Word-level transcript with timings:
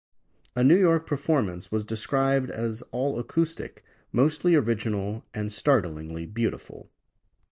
A 0.55 0.63
New 0.63 0.79
York 0.79 1.05
performance 1.05 1.71
was 1.71 1.83
described 1.83 2.49
as 2.49 2.81
all 2.91 3.19
acoustic, 3.19 3.83
mostly 4.11 4.55
original 4.55 5.23
and 5.31 5.51
startlingly 5.53 6.25
beautiful. 6.25 6.89